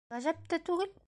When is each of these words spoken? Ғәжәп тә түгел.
Ғәжәп 0.13 0.39
тә 0.55 0.61
түгел. 0.71 0.91